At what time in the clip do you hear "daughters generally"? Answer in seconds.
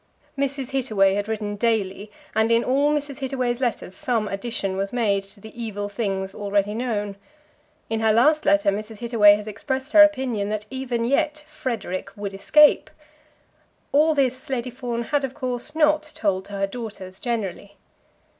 16.65-17.77